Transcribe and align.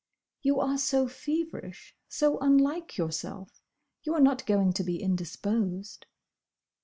"You 0.41 0.59
are 0.59 0.79
so 0.79 1.07
feverish—so 1.07 2.39
unlike 2.39 2.97
yourself—! 2.97 3.61
You 4.01 4.15
are 4.15 4.19
not 4.19 4.47
going 4.47 4.73
to 4.73 4.83
be 4.83 4.99
indisposed?" 4.99 6.07